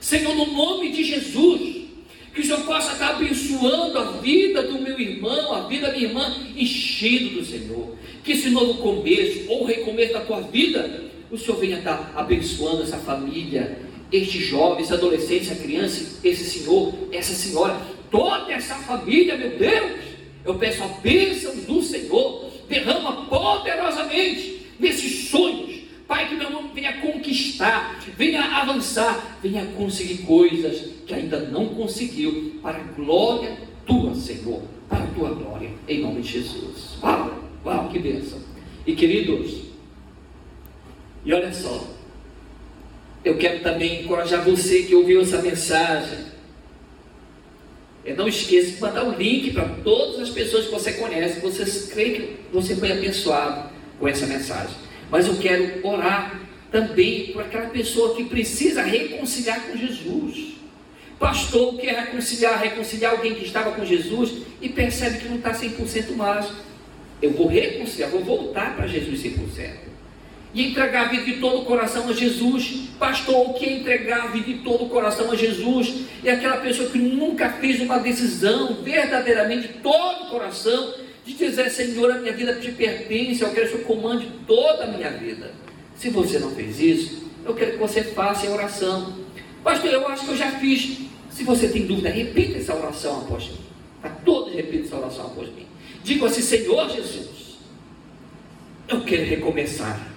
[0.00, 1.81] Senhor, no nome de Jesus,
[2.34, 6.08] que o Senhor possa estar abençoando a vida do meu irmão, a vida da minha
[6.08, 7.94] irmã, enchendo do Senhor.
[8.24, 12.96] Que esse novo começo, ou recomeço da tua vida, o Senhor venha estar abençoando essa
[12.98, 13.80] família,
[14.10, 17.80] este jovem, esse adolescente, essa criança, esse senhor, essa senhora,
[18.10, 19.92] toda essa família, meu Deus.
[20.44, 25.72] Eu peço a bênção do Senhor, derrama poderosamente nesses sonhos
[26.12, 32.60] Pai, que meu irmão venha conquistar, venha avançar, venha conseguir coisas que ainda não conseguiu,
[32.62, 36.96] para a glória tua, Senhor, para a tua glória, em nome de Jesus.
[37.02, 38.38] Uau, uau, que bênção.
[38.86, 39.62] E queridos,
[41.24, 41.86] e olha só,
[43.24, 46.32] eu quero também encorajar você que ouviu essa mensagem.
[48.04, 51.38] E não esqueça de mandar o um link para todas as pessoas que você conhece,
[51.38, 54.74] você crê que você foi abençoado com essa mensagem.
[55.08, 56.40] Mas eu quero orar
[56.72, 60.54] também por aquela pessoa que precisa reconciliar com Jesus.
[61.22, 66.16] Pastor quer reconciliar, reconciliar alguém que estava com Jesus e percebe que não está 100%
[66.16, 66.50] mais.
[67.22, 69.70] Eu vou reconciliar, vou voltar para Jesus 100%.
[70.52, 72.88] E entregar a vida de todo o coração a Jesus.
[72.98, 76.06] Pastor, o que é entregar a vida de todo o coração a Jesus?
[76.24, 80.92] É aquela pessoa que nunca fez uma decisão verdadeiramente de todo o coração
[81.24, 84.82] de dizer, Senhor, a minha vida te pertence, eu quero que o Senhor comande toda
[84.82, 85.54] a minha vida.
[85.94, 89.22] Se você não fez isso, eu quero que você faça a oração.
[89.62, 91.11] Pastor, eu acho que eu já fiz.
[91.32, 93.58] Se você tem dúvida, repita essa oração após mim.
[94.00, 95.66] Para todos repitam essa oração após mim.
[96.04, 97.58] Diga assim, Senhor Jesus,
[98.88, 100.08] eu quero recomeçar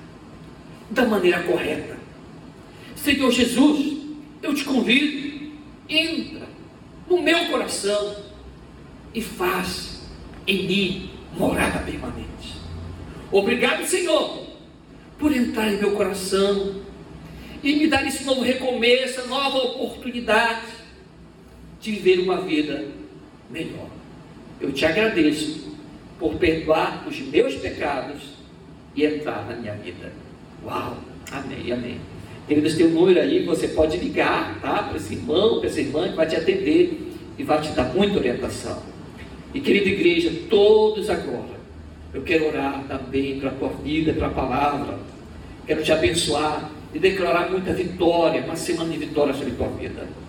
[0.90, 1.98] da maneira correta.
[2.96, 3.98] Senhor Jesus,
[4.44, 5.54] eu te convido,
[5.88, 6.48] entra
[7.08, 8.16] no meu coração
[9.14, 10.02] e faz
[10.46, 12.56] em mim morada permanente.
[13.32, 14.46] Obrigado, Senhor,
[15.18, 16.82] por entrar em meu coração
[17.64, 20.75] e me dar esse novo recomeço, nova oportunidade
[21.86, 22.84] de viver uma vida
[23.52, 23.88] melhor.
[24.60, 25.72] Eu te agradeço
[26.20, 28.24] por perdoar os meus pecados
[28.96, 30.12] e entrar na minha vida.
[30.66, 30.98] Uau!
[31.32, 32.00] Amém, amém.
[32.48, 34.84] Queridos, tem um número aí, você pode ligar, tá?
[34.84, 38.18] Para esse irmão, para essa irmã que vai te atender e vai te dar muita
[38.18, 38.82] orientação.
[39.54, 41.60] E querida igreja, todos agora,
[42.14, 44.98] eu quero orar também para a tua vida, para a palavra.
[45.68, 50.25] Quero te abençoar e declarar muita vitória, uma semana de vitória sobre a tua vida.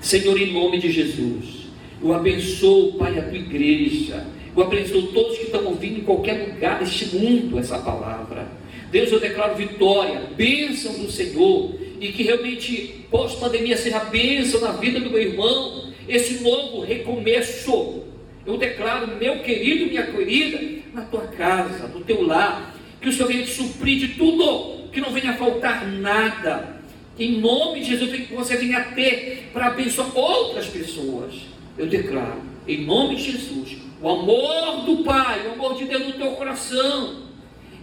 [0.00, 1.66] Senhor, em nome de Jesus,
[2.02, 4.26] eu abençoo, Pai, a tua igreja.
[4.56, 8.48] Eu abençoo todos que estão ouvindo em qualquer lugar deste mundo essa palavra.
[8.90, 15.00] Deus, eu declaro vitória, bênção do Senhor, e que realmente pós-pandemia seja bênção na vida
[15.00, 18.06] do meu irmão, esse novo recomeço
[18.48, 20.58] eu declaro, meu querido, minha querida,
[20.94, 25.02] na tua casa, no teu lar, que o Senhor venha te suprir de tudo, que
[25.02, 26.77] não venha faltar nada.
[27.18, 31.34] Em nome de Jesus, que você venha ter para abençoar outras pessoas.
[31.76, 36.12] eu declaro, em nome de Jesus, o amor do Pai, o amor de Deus no
[36.12, 37.22] teu coração,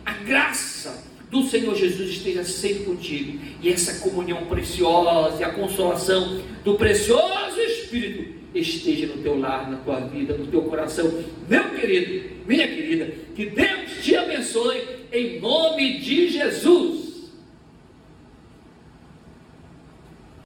[0.06, 6.42] a graça do Senhor Jesus esteja sempre contigo, e essa comunhão preciosa e a consolação
[6.64, 11.24] do precioso Espírito esteja no teu lar, na tua vida, no teu coração.
[11.50, 14.82] Meu querido, minha querida, que Deus te abençoe
[15.12, 17.05] em nome de Jesus.